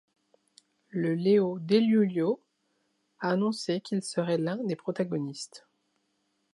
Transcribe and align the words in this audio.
Le 0.89 1.13
Leo 1.13 1.59
Deglulio 1.59 2.41
a 3.19 3.29
annoncé 3.29 3.81
qu'il 3.81 4.01
serait 4.01 4.39
l'un 4.39 4.57
des 4.63 4.75
protagonistes. 4.75 5.67